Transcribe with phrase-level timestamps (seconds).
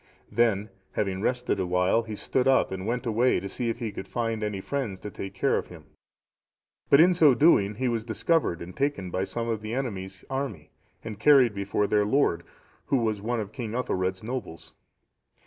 [0.31, 4.07] Then having rested awhile, he stood up, and went away to see if he could
[4.07, 5.85] find any friends to take care of him;
[6.89, 10.71] but in so doing he was discovered and taken by some of the enemy's army,
[11.03, 12.41] and carried before their lord,
[12.87, 14.73] who was one of King Ethelred's nobles.